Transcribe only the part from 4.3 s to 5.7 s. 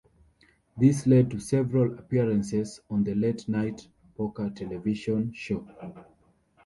television show.